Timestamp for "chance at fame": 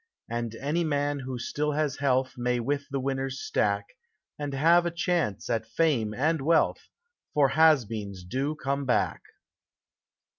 4.89-6.11